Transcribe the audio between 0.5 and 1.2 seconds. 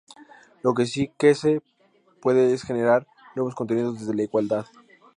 lo que sí